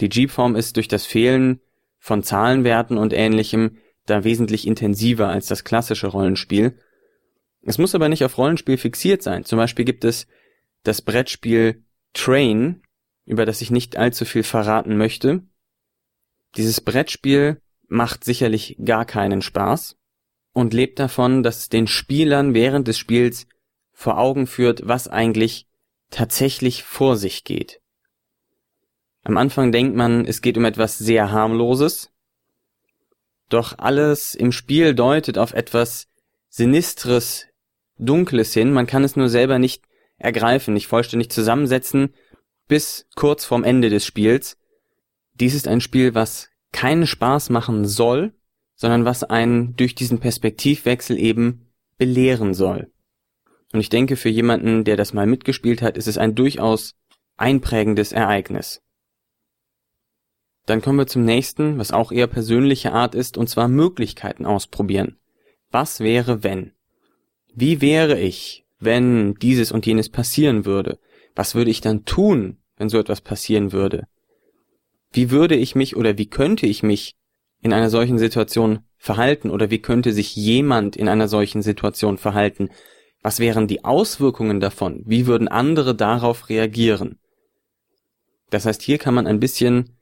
Die 0.00 0.08
Jeep-Form 0.08 0.56
ist 0.56 0.76
durch 0.76 0.88
das 0.88 1.04
Fehlen 1.04 1.60
von 1.98 2.22
Zahlenwerten 2.22 2.98
und 2.98 3.12
ähnlichem 3.12 3.78
da 4.06 4.24
wesentlich 4.24 4.66
intensiver 4.66 5.28
als 5.28 5.46
das 5.46 5.64
klassische 5.64 6.06
Rollenspiel 6.08 6.76
es 7.62 7.78
muss 7.78 7.94
aber 7.94 8.08
nicht 8.08 8.24
auf 8.24 8.38
Rollenspiel 8.38 8.78
fixiert 8.78 9.22
sein. 9.22 9.44
Zum 9.44 9.58
Beispiel 9.58 9.84
gibt 9.84 10.04
es 10.04 10.26
das 10.82 11.02
Brettspiel 11.02 11.84
Train, 12.12 12.82
über 13.26 13.46
das 13.46 13.60
ich 13.60 13.70
nicht 13.70 13.96
allzu 13.96 14.24
viel 14.24 14.42
verraten 14.42 14.96
möchte. 14.96 15.42
Dieses 16.56 16.80
Brettspiel 16.80 17.60
macht 17.86 18.24
sicherlich 18.24 18.76
gar 18.84 19.04
keinen 19.04 19.42
Spaß 19.42 19.96
und 20.52 20.74
lebt 20.74 20.98
davon, 20.98 21.42
dass 21.42 21.58
es 21.58 21.68
den 21.68 21.86
Spielern 21.86 22.54
während 22.54 22.88
des 22.88 22.98
Spiels 22.98 23.46
vor 23.92 24.18
Augen 24.18 24.46
führt, 24.46 24.88
was 24.88 25.06
eigentlich 25.06 25.68
tatsächlich 26.10 26.82
vor 26.82 27.16
sich 27.16 27.44
geht. 27.44 27.79
Am 29.22 29.36
Anfang 29.36 29.72
denkt 29.72 29.96
man, 29.96 30.24
es 30.24 30.40
geht 30.40 30.56
um 30.56 30.64
etwas 30.64 30.98
sehr 30.98 31.30
harmloses, 31.30 32.10
doch 33.48 33.78
alles 33.78 34.34
im 34.34 34.52
Spiel 34.52 34.94
deutet 34.94 35.36
auf 35.36 35.52
etwas 35.52 36.08
Sinistres, 36.48 37.46
Dunkles 37.98 38.54
hin, 38.54 38.72
man 38.72 38.86
kann 38.86 39.04
es 39.04 39.16
nur 39.16 39.28
selber 39.28 39.58
nicht 39.58 39.82
ergreifen, 40.16 40.74
nicht 40.74 40.86
vollständig 40.86 41.30
zusammensetzen, 41.30 42.14
bis 42.66 43.06
kurz 43.14 43.44
vorm 43.44 43.64
Ende 43.64 43.90
des 43.90 44.06
Spiels. 44.06 44.56
Dies 45.34 45.54
ist 45.54 45.68
ein 45.68 45.80
Spiel, 45.80 46.14
was 46.14 46.48
keinen 46.72 47.06
Spaß 47.06 47.50
machen 47.50 47.86
soll, 47.86 48.32
sondern 48.74 49.04
was 49.04 49.24
einen 49.24 49.76
durch 49.76 49.94
diesen 49.94 50.20
Perspektivwechsel 50.20 51.18
eben 51.18 51.66
belehren 51.98 52.54
soll. 52.54 52.90
Und 53.72 53.80
ich 53.80 53.90
denke, 53.90 54.16
für 54.16 54.30
jemanden, 54.30 54.84
der 54.84 54.96
das 54.96 55.12
mal 55.12 55.26
mitgespielt 55.26 55.82
hat, 55.82 55.96
ist 55.96 56.08
es 56.08 56.16
ein 56.16 56.34
durchaus 56.34 56.94
einprägendes 57.36 58.12
Ereignis. 58.12 58.82
Dann 60.66 60.82
kommen 60.82 60.98
wir 60.98 61.06
zum 61.06 61.24
nächsten, 61.24 61.78
was 61.78 61.92
auch 61.92 62.12
eher 62.12 62.26
persönliche 62.26 62.92
Art 62.92 63.14
ist, 63.14 63.36
und 63.36 63.48
zwar 63.48 63.68
Möglichkeiten 63.68 64.46
ausprobieren. 64.46 65.16
Was 65.70 66.00
wäre, 66.00 66.42
wenn? 66.42 66.72
Wie 67.54 67.80
wäre 67.80 68.18
ich, 68.18 68.64
wenn 68.78 69.34
dieses 69.34 69.72
und 69.72 69.86
jenes 69.86 70.08
passieren 70.08 70.64
würde? 70.64 70.98
Was 71.34 71.54
würde 71.54 71.70
ich 71.70 71.80
dann 71.80 72.04
tun, 72.04 72.58
wenn 72.76 72.88
so 72.88 72.98
etwas 72.98 73.20
passieren 73.20 73.72
würde? 73.72 74.06
Wie 75.12 75.30
würde 75.30 75.56
ich 75.56 75.74
mich 75.74 75.96
oder 75.96 76.18
wie 76.18 76.26
könnte 76.26 76.66
ich 76.66 76.82
mich 76.82 77.16
in 77.62 77.72
einer 77.72 77.90
solchen 77.90 78.18
Situation 78.18 78.80
verhalten 78.96 79.50
oder 79.50 79.70
wie 79.70 79.80
könnte 79.80 80.12
sich 80.12 80.36
jemand 80.36 80.96
in 80.96 81.08
einer 81.08 81.28
solchen 81.28 81.62
Situation 81.62 82.16
verhalten? 82.16 82.70
Was 83.22 83.38
wären 83.38 83.66
die 83.66 83.84
Auswirkungen 83.84 84.60
davon? 84.60 85.02
Wie 85.04 85.26
würden 85.26 85.48
andere 85.48 85.94
darauf 85.94 86.48
reagieren? 86.48 87.18
Das 88.50 88.66
heißt, 88.66 88.82
hier 88.82 88.98
kann 88.98 89.14
man 89.14 89.26
ein 89.26 89.40
bisschen 89.40 89.96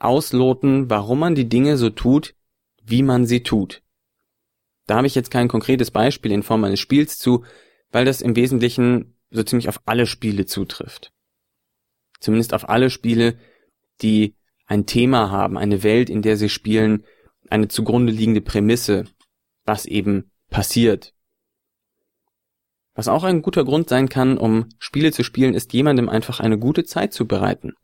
ausloten, 0.00 0.90
warum 0.90 1.20
man 1.20 1.34
die 1.34 1.48
Dinge 1.48 1.76
so 1.76 1.90
tut, 1.90 2.34
wie 2.82 3.02
man 3.02 3.26
sie 3.26 3.42
tut. 3.42 3.82
Da 4.86 4.96
habe 4.96 5.06
ich 5.06 5.14
jetzt 5.14 5.30
kein 5.30 5.48
konkretes 5.48 5.90
Beispiel 5.90 6.32
in 6.32 6.42
Form 6.42 6.64
eines 6.64 6.80
Spiels 6.80 7.18
zu, 7.18 7.44
weil 7.90 8.04
das 8.04 8.22
im 8.22 8.36
Wesentlichen 8.36 9.14
so 9.30 9.42
ziemlich 9.42 9.68
auf 9.68 9.82
alle 9.84 10.06
Spiele 10.06 10.46
zutrifft. 10.46 11.12
Zumindest 12.20 12.54
auf 12.54 12.68
alle 12.68 12.90
Spiele, 12.90 13.38
die 14.00 14.34
ein 14.66 14.86
Thema 14.86 15.30
haben, 15.30 15.58
eine 15.58 15.82
Welt, 15.82 16.10
in 16.10 16.22
der 16.22 16.36
sie 16.36 16.48
spielen, 16.48 17.04
eine 17.50 17.68
zugrunde 17.68 18.12
liegende 18.12 18.40
Prämisse, 18.40 19.04
was 19.64 19.86
eben 19.86 20.30
passiert. 20.50 21.14
Was 22.94 23.08
auch 23.08 23.24
ein 23.24 23.42
guter 23.42 23.64
Grund 23.64 23.88
sein 23.88 24.08
kann, 24.08 24.38
um 24.38 24.68
Spiele 24.78 25.12
zu 25.12 25.22
spielen, 25.22 25.54
ist 25.54 25.72
jemandem 25.72 26.08
einfach 26.08 26.40
eine 26.40 26.58
gute 26.58 26.84
Zeit 26.84 27.12
zu 27.12 27.26
bereiten. 27.26 27.74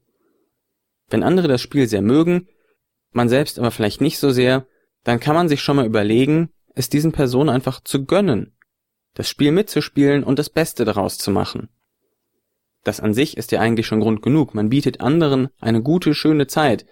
Wenn 1.14 1.23
andere 1.23 1.47
das 1.47 1.61
Spiel 1.61 1.87
sehr 1.87 2.02
mögen, 2.02 2.49
man 3.12 3.28
selbst 3.28 3.61
aber 3.61 3.71
vielleicht 3.71 4.00
nicht 4.00 4.18
so 4.18 4.33
sehr, 4.33 4.66
dann 5.04 5.21
kann 5.21 5.37
man 5.37 5.49
sich 5.49 5.61
schon 5.61 5.76
mal 5.76 5.87
überlegen, 5.87 6.50
es 6.75 6.88
diesen 6.88 7.12
Personen 7.12 7.50
einfach 7.50 7.78
zu 7.85 8.04
gönnen, 8.04 8.56
das 9.14 9.28
Spiel 9.28 9.52
mitzuspielen 9.52 10.25
und 10.25 10.40
das 10.40 10.50
Beste 10.50 10.85
daraus 10.85 11.16
zu 11.16 11.30
machen. 11.30 11.68
Das 12.83 12.99
an 12.99 13.14
sich 13.14 13.37
ist 13.37 13.52
ja 13.52 13.61
eigentlich 13.61 13.87
schon 13.87 14.00
Grund 14.00 14.23
genug. 14.23 14.56
Man 14.56 14.71
bietet 14.71 15.00
anderen 15.00 15.50
eine 15.61 15.83
gute, 15.85 16.14
schöne 16.14 16.49
Zeit. 16.49 16.85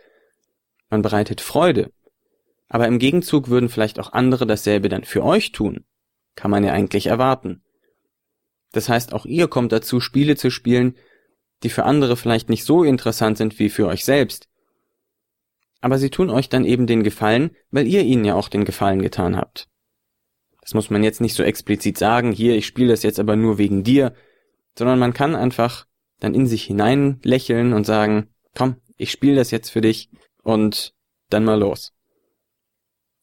Man 0.88 1.02
bereitet 1.02 1.40
Freude. 1.40 1.90
Aber 2.68 2.86
im 2.86 3.00
Gegenzug 3.00 3.48
würden 3.48 3.70
vielleicht 3.70 3.98
auch 3.98 4.12
andere 4.12 4.46
dasselbe 4.46 4.88
dann 4.88 5.02
für 5.02 5.24
euch 5.24 5.50
tun. 5.50 5.84
Kann 6.36 6.52
man 6.52 6.62
ja 6.62 6.72
eigentlich 6.72 7.06
erwarten. 7.06 7.64
Das 8.70 8.88
heißt, 8.88 9.14
auch 9.14 9.26
ihr 9.26 9.48
kommt 9.48 9.72
dazu, 9.72 9.98
Spiele 9.98 10.36
zu 10.36 10.48
spielen, 10.48 10.94
die 11.62 11.70
für 11.70 11.84
andere 11.84 12.16
vielleicht 12.16 12.48
nicht 12.48 12.64
so 12.64 12.82
interessant 12.82 13.38
sind 13.38 13.58
wie 13.58 13.68
für 13.68 13.86
euch 13.86 14.04
selbst. 14.04 14.48
Aber 15.80 15.98
sie 15.98 16.10
tun 16.10 16.30
euch 16.30 16.48
dann 16.48 16.64
eben 16.64 16.86
den 16.86 17.02
Gefallen, 17.02 17.50
weil 17.70 17.86
ihr 17.86 18.02
ihnen 18.02 18.24
ja 18.24 18.34
auch 18.34 18.48
den 18.48 18.64
Gefallen 18.64 19.02
getan 19.02 19.36
habt. 19.36 19.68
Das 20.60 20.74
muss 20.74 20.90
man 20.90 21.02
jetzt 21.02 21.20
nicht 21.20 21.34
so 21.34 21.42
explizit 21.42 21.98
sagen, 21.98 22.30
hier, 22.30 22.56
ich 22.56 22.66
spiele 22.66 22.90
das 22.90 23.02
jetzt 23.02 23.18
aber 23.18 23.34
nur 23.34 23.58
wegen 23.58 23.82
dir, 23.82 24.14
sondern 24.78 24.98
man 24.98 25.12
kann 25.12 25.34
einfach 25.34 25.86
dann 26.20 26.34
in 26.34 26.46
sich 26.46 26.62
hinein 26.64 27.18
lächeln 27.24 27.72
und 27.72 27.84
sagen, 27.84 28.28
komm, 28.54 28.76
ich 28.96 29.10
spiele 29.10 29.34
das 29.34 29.50
jetzt 29.50 29.70
für 29.70 29.80
dich 29.80 30.10
und 30.44 30.94
dann 31.30 31.44
mal 31.44 31.58
los. 31.58 31.92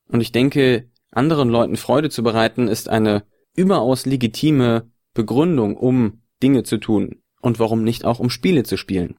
Und 0.09 0.19
ich 0.19 0.33
denke, 0.33 0.89
anderen 1.11 1.49
Leuten 1.49 1.77
Freude 1.77 2.09
zu 2.09 2.23
bereiten, 2.23 2.67
ist 2.67 2.89
eine 2.89 3.23
überaus 3.55 4.05
legitime 4.05 4.91
Begründung, 5.13 5.77
um 5.77 6.23
Dinge 6.41 6.63
zu 6.63 6.77
tun 6.77 7.21
und 7.41 7.59
warum 7.59 7.83
nicht 7.83 8.05
auch 8.05 8.19
um 8.19 8.29
Spiele 8.29 8.63
zu 8.63 8.77
spielen. 8.77 9.17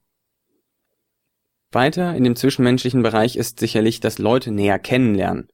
Weiter 1.72 2.14
in 2.14 2.24
dem 2.24 2.36
zwischenmenschlichen 2.36 3.02
Bereich 3.02 3.36
ist 3.36 3.60
sicherlich 3.60 4.00
das 4.00 4.18
Leute 4.18 4.50
näher 4.50 4.78
kennenlernen. 4.78 5.48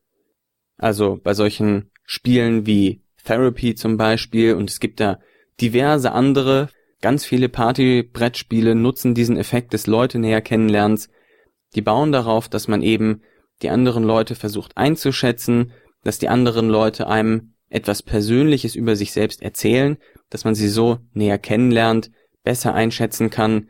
Also 0.79 1.19
bei 1.23 1.35
solchen 1.35 1.91
Spielen 2.05 2.67
wie 2.67 3.03
Therapy 3.25 3.75
zum 3.75 3.97
Beispiel 3.97 4.55
und 4.55 4.71
es 4.71 4.81
gibt 4.81 5.01
da 5.01 5.21
diverse 5.61 6.13
andere, 6.13 6.69
ganz 7.01 7.25
viele 7.25 7.49
Party-Brettspiele 7.49 8.75
nutzen 8.75 9.15
diesen 9.15 9.37
Effekt 9.37 9.73
des 9.73 9.87
Leute 9.87 10.19
näher 10.19 10.41
kennenlernens. 10.41 11.09
Die 11.75 11.83
bauen 11.83 12.13
darauf, 12.13 12.49
dass 12.49 12.69
man 12.69 12.83
eben 12.83 13.23
die 13.63 13.71
anderen 13.71 14.05
Leute 14.05 14.35
versucht 14.35 14.77
einzuschätzen, 14.77 15.73
dass 16.03 16.19
die 16.19 16.29
anderen 16.29 16.69
Leute 16.69 17.09
einem 17.09 17.55
etwas 17.69 18.03
Persönliches 18.03 18.75
über 18.75 18.97
sich 18.97 19.13
selbst 19.13 19.43
erzählen, 19.43 19.99
dass 20.31 20.45
man 20.45 20.55
sie 20.55 20.69
so 20.69 20.99
näher 21.13 21.39
kennenlernt, 21.39 22.11
besser 22.47 22.73
einschätzen 22.75 23.29
kann, 23.29 23.69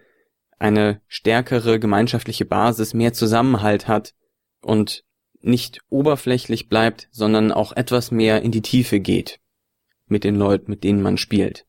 eine 0.58 1.00
stärkere 1.08 1.80
gemeinschaftliche 1.80 2.44
Basis, 2.44 2.94
mehr 2.94 3.14
Zusammenhalt 3.14 3.88
hat 3.88 4.14
und 4.60 5.02
nicht 5.40 5.80
oberflächlich 5.88 6.68
bleibt, 6.68 7.08
sondern 7.10 7.52
auch 7.52 7.72
etwas 7.72 8.10
mehr 8.10 8.42
in 8.42 8.52
die 8.52 8.62
Tiefe 8.62 9.00
geht 9.00 9.40
mit 10.06 10.24
den 10.24 10.36
Leuten, 10.36 10.70
mit 10.70 10.84
denen 10.84 11.02
man 11.02 11.16
spielt. 11.16 11.66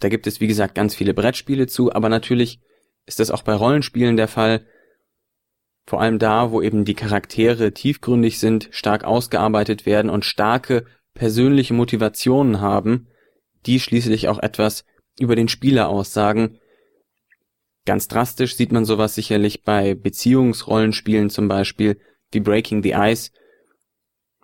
Da 0.00 0.08
gibt 0.08 0.26
es, 0.26 0.40
wie 0.40 0.46
gesagt, 0.46 0.74
ganz 0.74 0.94
viele 0.94 1.12
Brettspiele 1.12 1.66
zu, 1.66 1.92
aber 1.92 2.08
natürlich 2.08 2.60
ist 3.04 3.20
das 3.20 3.30
auch 3.30 3.42
bei 3.42 3.54
Rollenspielen 3.54 4.16
der 4.16 4.28
Fall. 4.28 4.66
Vor 5.86 6.00
allem 6.00 6.18
da, 6.18 6.50
wo 6.50 6.62
eben 6.62 6.86
die 6.86 6.94
Charaktere 6.94 7.74
tiefgründig 7.74 8.38
sind, 8.38 8.68
stark 8.70 9.04
ausgearbeitet 9.04 9.84
werden 9.84 10.10
und 10.10 10.24
starke 10.24 10.86
persönliche 11.12 11.74
Motivationen 11.74 12.62
haben, 12.62 13.08
die 13.66 13.78
schließlich 13.78 14.28
auch 14.28 14.38
etwas 14.38 14.84
über 15.18 15.36
den 15.36 15.48
Spieler 15.48 15.88
aussagen. 15.88 16.58
Ganz 17.84 18.08
drastisch 18.08 18.56
sieht 18.56 18.72
man 18.72 18.84
sowas 18.84 19.14
sicherlich 19.14 19.62
bei 19.62 19.94
Beziehungsrollenspielen 19.94 21.30
zum 21.30 21.48
Beispiel 21.48 22.00
wie 22.32 22.40
Breaking 22.40 22.82
the 22.82 22.92
Ice, 22.92 23.30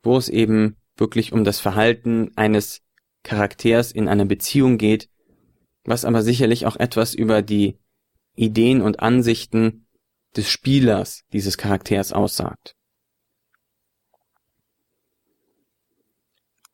wo 0.02 0.16
es 0.16 0.28
eben 0.28 0.76
wirklich 0.96 1.32
um 1.32 1.44
das 1.44 1.60
Verhalten 1.60 2.30
eines 2.36 2.82
Charakters 3.22 3.92
in 3.92 4.08
einer 4.08 4.24
Beziehung 4.26 4.78
geht, 4.78 5.08
was 5.84 6.04
aber 6.04 6.22
sicherlich 6.22 6.66
auch 6.66 6.76
etwas 6.76 7.14
über 7.14 7.42
die 7.42 7.78
Ideen 8.34 8.82
und 8.82 9.00
Ansichten 9.00 9.86
des 10.36 10.48
Spielers 10.48 11.24
dieses 11.32 11.58
Charakters 11.58 12.12
aussagt. 12.12 12.76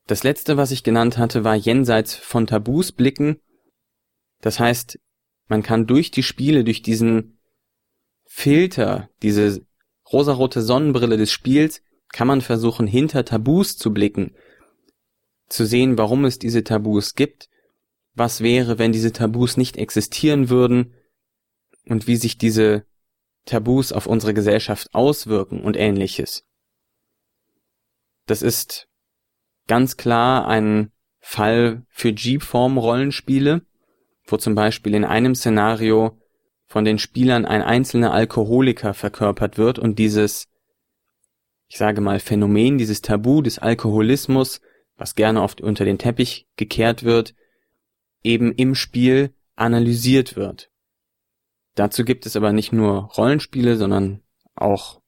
Das 0.07 0.23
letzte, 0.23 0.57
was 0.57 0.71
ich 0.71 0.85
genannt 0.85 1.19
hatte, 1.19 1.43
war 1.43 1.57
jenseits 1.57 2.15
von 2.15 2.47
Tabus 2.47 2.93
blicken. 2.93 3.41
Das 4.47 4.61
heißt, 4.61 5.01
man 5.49 5.65
kann 5.65 5.89
durch 5.89 6.13
die 6.13 6.23
Spiele, 6.23 6.63
durch 6.63 6.81
diesen 6.81 7.41
Filter, 8.25 9.11
diese 9.21 9.67
rosarote 10.13 10.63
Sonnenbrille 10.63 11.17
des 11.17 11.33
Spiels, 11.33 11.83
kann 12.13 12.29
man 12.29 12.41
versuchen, 12.41 12.87
hinter 12.87 13.25
Tabus 13.25 13.77
zu 13.77 13.93
blicken, 13.93 14.37
zu 15.49 15.67
sehen, 15.67 15.99
warum 15.99 16.25
es 16.25 16.39
diese 16.39 16.63
Tabus 16.63 17.17
gibt 17.17 17.49
was 18.15 18.41
wäre, 18.41 18.79
wenn 18.79 18.93
diese 18.93 19.13
Tabus 19.13 19.57
nicht 19.57 19.77
existieren 19.77 20.49
würden 20.49 20.95
und 21.87 22.07
wie 22.07 22.17
sich 22.17 22.39
diese 22.39 22.87
Tabus 23.45 23.91
auf 23.91 24.07
unsere 24.07 24.33
Gesellschaft 24.33 24.95
auswirken 24.95 25.61
und 25.61 25.77
ähnliches. 25.77 26.47
Das 28.25 28.43
ist 28.43 28.89
ganz 29.67 29.97
klar 29.97 30.47
ein 30.49 30.93
Fall 31.19 31.85
für 31.91 32.09
Jeep-Form-Rollenspiele, 32.09 33.67
wo 34.27 34.37
zum 34.37 34.55
Beispiel 34.55 34.95
in 34.95 35.05
einem 35.05 35.35
Szenario 35.35 36.19
von 36.67 36.85
den 36.85 36.99
Spielern 36.99 37.45
ein 37.45 37.63
einzelner 37.63 38.13
Alkoholiker 38.13 38.93
verkörpert 38.93 39.57
wird 39.57 39.79
und 39.79 39.99
dieses, 39.99 40.49
ich 41.69 41.79
sage 41.79 42.01
mal, 42.01 42.19
Phänomen, 42.19 42.79
dieses 42.79 43.03
Tabu 43.03 43.41
des 43.41 43.59
Alkoholismus, 43.59 44.61
was 44.97 45.15
gerne 45.15 45.43
oft 45.43 45.61
unter 45.61 45.85
den 45.85 45.99
Teppich 45.99 46.49
gekehrt 46.57 47.05
wird, 47.05 47.35
eben 48.23 48.53
im 48.53 48.75
Spiel 48.75 49.35
analysiert 49.55 50.37
wird. 50.37 50.71
Dazu 51.75 52.05
gibt 52.05 52.27
es 52.27 52.37
aber 52.37 52.53
nicht 52.53 52.73
nur 52.73 53.11
Rollenspiele, 53.17 53.77
sondern 53.77 54.23
auch 54.55 55.01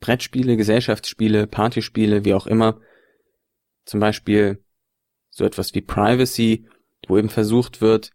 Brettspiele, 0.00 0.56
Gesellschaftsspiele, 0.56 1.46
Partyspiele, 1.46 2.24
wie 2.24 2.34
auch 2.34 2.46
immer. 2.46 2.80
Zum 3.84 4.00
Beispiel 4.00 4.62
so 5.30 5.44
etwas 5.44 5.74
wie 5.74 5.80
Privacy, 5.80 6.66
wo 7.06 7.16
eben 7.16 7.28
versucht 7.28 7.80
wird, 7.80 8.10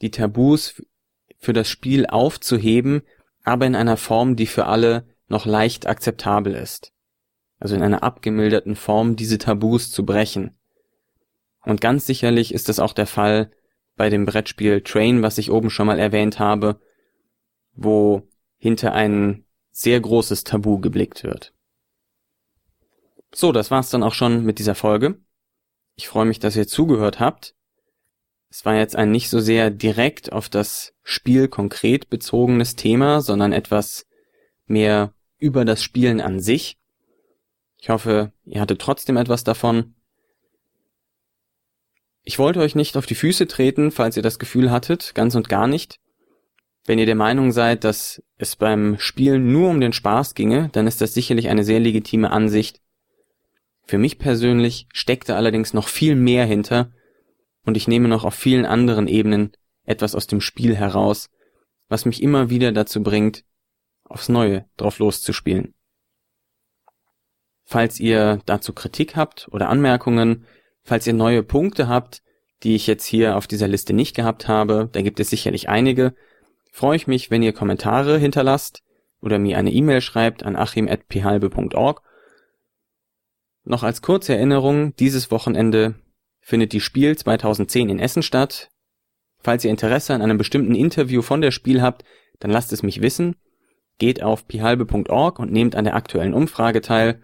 die 0.00 0.10
Tabus 0.10 0.82
für 1.38 1.52
das 1.52 1.68
Spiel 1.68 2.06
aufzuheben, 2.06 3.02
aber 3.44 3.66
in 3.66 3.76
einer 3.76 3.96
Form, 3.96 4.36
die 4.36 4.46
für 4.46 4.66
alle 4.66 5.06
noch 5.28 5.46
leicht 5.46 5.86
akzeptabel 5.86 6.54
ist. 6.54 6.92
Also 7.58 7.74
in 7.74 7.82
einer 7.82 8.02
abgemilderten 8.02 8.76
Form 8.76 9.16
diese 9.16 9.38
Tabus 9.38 9.90
zu 9.90 10.04
brechen. 10.04 10.56
Und 11.62 11.80
ganz 11.80 12.06
sicherlich 12.06 12.52
ist 12.52 12.68
das 12.68 12.78
auch 12.78 12.92
der 12.92 13.06
Fall 13.06 13.50
bei 13.96 14.10
dem 14.10 14.26
Brettspiel 14.26 14.82
Train, 14.82 15.22
was 15.22 15.38
ich 15.38 15.50
oben 15.50 15.70
schon 15.70 15.86
mal 15.86 15.98
erwähnt 15.98 16.38
habe, 16.38 16.80
wo 17.74 18.28
hinter 18.58 18.92
ein 18.92 19.44
sehr 19.70 20.00
großes 20.00 20.44
Tabu 20.44 20.78
geblickt 20.78 21.24
wird. 21.24 21.52
So, 23.34 23.50
das 23.50 23.70
war's 23.70 23.90
dann 23.90 24.02
auch 24.02 24.14
schon 24.14 24.44
mit 24.44 24.58
dieser 24.58 24.74
Folge. 24.74 25.18
Ich 25.96 26.08
freue 26.08 26.26
mich, 26.26 26.38
dass 26.38 26.56
ihr 26.56 26.68
zugehört 26.68 27.18
habt. 27.20 27.54
Es 28.56 28.64
war 28.64 28.76
jetzt 28.76 28.94
ein 28.94 29.10
nicht 29.10 29.30
so 29.30 29.40
sehr 29.40 29.68
direkt 29.68 30.30
auf 30.30 30.48
das 30.48 30.94
Spiel 31.02 31.48
konkret 31.48 32.08
bezogenes 32.08 32.76
Thema, 32.76 33.20
sondern 33.20 33.52
etwas 33.52 34.06
mehr 34.66 35.12
über 35.38 35.64
das 35.64 35.82
Spielen 35.82 36.20
an 36.20 36.38
sich. 36.38 36.78
Ich 37.80 37.88
hoffe, 37.88 38.30
ihr 38.44 38.60
hattet 38.60 38.80
trotzdem 38.80 39.16
etwas 39.16 39.42
davon. 39.42 39.96
Ich 42.22 42.38
wollte 42.38 42.60
euch 42.60 42.76
nicht 42.76 42.96
auf 42.96 43.06
die 43.06 43.16
Füße 43.16 43.48
treten, 43.48 43.90
falls 43.90 44.16
ihr 44.16 44.22
das 44.22 44.38
Gefühl 44.38 44.70
hattet, 44.70 45.16
ganz 45.16 45.34
und 45.34 45.48
gar 45.48 45.66
nicht. 45.66 45.98
Wenn 46.86 47.00
ihr 47.00 47.06
der 47.06 47.16
Meinung 47.16 47.50
seid, 47.50 47.82
dass 47.82 48.22
es 48.38 48.54
beim 48.54 49.00
Spielen 49.00 49.50
nur 49.50 49.68
um 49.68 49.80
den 49.80 49.92
Spaß 49.92 50.36
ginge, 50.36 50.68
dann 50.70 50.86
ist 50.86 51.00
das 51.00 51.12
sicherlich 51.12 51.48
eine 51.48 51.64
sehr 51.64 51.80
legitime 51.80 52.30
Ansicht. 52.30 52.80
Für 53.82 53.98
mich 53.98 54.20
persönlich 54.20 54.86
steckt 54.92 55.28
da 55.28 55.34
allerdings 55.34 55.74
noch 55.74 55.88
viel 55.88 56.14
mehr 56.14 56.46
hinter 56.46 56.92
und 57.64 57.76
ich 57.76 57.88
nehme 57.88 58.08
noch 58.08 58.24
auf 58.24 58.34
vielen 58.34 58.66
anderen 58.66 59.08
Ebenen 59.08 59.52
etwas 59.84 60.14
aus 60.14 60.26
dem 60.26 60.40
Spiel 60.40 60.76
heraus, 60.76 61.28
was 61.88 62.04
mich 62.04 62.22
immer 62.22 62.50
wieder 62.50 62.72
dazu 62.72 63.02
bringt, 63.02 63.44
aufs 64.04 64.28
Neue 64.28 64.66
drauf 64.76 64.98
loszuspielen. 64.98 65.74
Falls 67.64 67.98
ihr 67.98 68.40
dazu 68.46 68.72
Kritik 68.72 69.16
habt 69.16 69.48
oder 69.50 69.68
Anmerkungen, 69.68 70.44
falls 70.82 71.06
ihr 71.06 71.14
neue 71.14 71.42
Punkte 71.42 71.88
habt, 71.88 72.22
die 72.62 72.74
ich 72.74 72.86
jetzt 72.86 73.04
hier 73.04 73.36
auf 73.36 73.46
dieser 73.46 73.68
Liste 73.68 73.92
nicht 73.94 74.14
gehabt 74.14 74.48
habe, 74.48 74.88
da 74.92 75.02
gibt 75.02 75.18
es 75.20 75.30
sicherlich 75.30 75.68
einige, 75.68 76.14
freue 76.70 76.96
ich 76.96 77.06
mich, 77.06 77.30
wenn 77.30 77.42
ihr 77.42 77.52
Kommentare 77.52 78.18
hinterlasst 78.18 78.82
oder 79.20 79.38
mir 79.38 79.58
eine 79.58 79.72
E-Mail 79.72 80.00
schreibt 80.00 80.42
an 80.42 80.56
achim.phalbe.org. 80.56 82.02
Noch 83.64 83.82
als 83.82 84.02
kurze 84.02 84.34
Erinnerung, 84.34 84.94
dieses 84.96 85.30
Wochenende 85.30 85.94
findet 86.44 86.72
die 86.72 86.80
Spiel 86.80 87.16
2010 87.16 87.88
in 87.88 87.98
Essen 87.98 88.22
statt. 88.22 88.70
Falls 89.40 89.64
ihr 89.64 89.70
Interesse 89.70 90.14
an 90.14 90.22
einem 90.22 90.38
bestimmten 90.38 90.74
Interview 90.74 91.22
von 91.22 91.40
der 91.40 91.50
Spiel 91.50 91.82
habt, 91.82 92.04
dann 92.38 92.50
lasst 92.50 92.72
es 92.72 92.82
mich 92.82 93.00
wissen. 93.00 93.36
Geht 93.98 94.22
auf 94.22 94.46
pihalbe.org 94.46 95.38
und 95.38 95.52
nehmt 95.52 95.74
an 95.74 95.84
der 95.84 95.96
aktuellen 95.96 96.34
Umfrage 96.34 96.82
teil. 96.82 97.22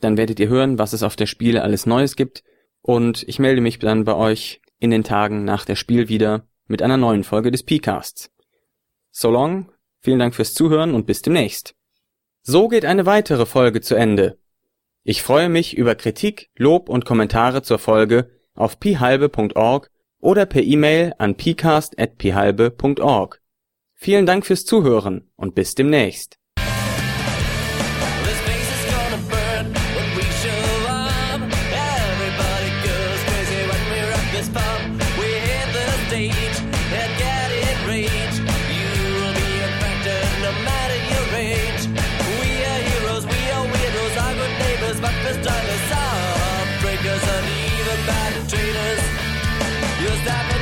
Dann 0.00 0.16
werdet 0.16 0.40
ihr 0.40 0.48
hören, 0.48 0.78
was 0.78 0.92
es 0.92 1.02
auf 1.02 1.16
der 1.16 1.26
Spiel 1.26 1.58
alles 1.58 1.86
Neues 1.86 2.16
gibt. 2.16 2.44
Und 2.82 3.22
ich 3.26 3.38
melde 3.38 3.62
mich 3.62 3.78
dann 3.78 4.04
bei 4.04 4.14
euch 4.14 4.60
in 4.78 4.90
den 4.90 5.04
Tagen 5.04 5.44
nach 5.44 5.64
der 5.64 5.76
Spiel 5.76 6.08
wieder 6.08 6.46
mit 6.66 6.82
einer 6.82 6.96
neuen 6.96 7.24
Folge 7.24 7.50
des 7.50 7.62
P-Casts. 7.62 8.30
So 9.10 9.30
long, 9.30 9.72
vielen 10.00 10.18
Dank 10.18 10.34
fürs 10.34 10.54
Zuhören 10.54 10.94
und 10.94 11.06
bis 11.06 11.22
demnächst. 11.22 11.74
So 12.42 12.68
geht 12.68 12.84
eine 12.84 13.06
weitere 13.06 13.46
Folge 13.46 13.80
zu 13.80 13.94
Ende. 13.94 14.38
Ich 15.06 15.22
freue 15.22 15.50
mich 15.50 15.76
über 15.76 15.96
Kritik, 15.96 16.48
Lob 16.56 16.88
und 16.88 17.04
Kommentare 17.04 17.60
zur 17.60 17.78
Folge 17.78 18.30
auf 18.54 18.80
pihalbe.org 18.80 19.90
oder 20.18 20.46
per 20.46 20.62
E-Mail 20.62 21.12
an 21.18 21.36
pcast@pihalbe.org. 21.36 23.42
Vielen 23.92 24.24
Dank 24.24 24.46
fürs 24.46 24.64
Zuhören 24.64 25.30
und 25.36 25.54
bis 25.54 25.74
demnächst. 25.74 26.38
and 36.16 36.73
stop 50.24 50.53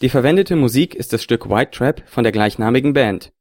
Die 0.00 0.08
verwendete 0.08 0.54
Musik 0.54 0.94
ist 0.94 1.12
das 1.12 1.24
Stück 1.24 1.50
White 1.50 1.72
Trap 1.72 2.04
von 2.06 2.22
der 2.22 2.30
gleichnamigen 2.30 2.92
Band. 2.92 3.32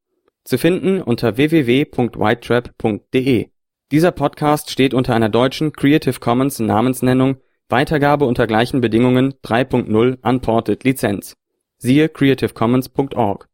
Zu 0.43 0.57
finden 0.57 1.03
unter 1.03 1.37
www.whitetrap.de. 1.37 3.49
Dieser 3.91 4.11
Podcast 4.11 4.71
steht 4.71 4.95
unter 4.95 5.13
einer 5.13 5.29
deutschen 5.29 5.71
Creative 5.71 6.19
Commons 6.19 6.57
Namensnennung 6.59 7.37
Weitergabe 7.69 8.25
unter 8.25 8.47
gleichen 8.47 8.81
Bedingungen 8.81 9.35
3.0 9.43 10.17
Unported 10.21 10.83
Lizenz. 10.83 11.35
Siehe 11.77 12.09
creativecommons.org 12.09 13.47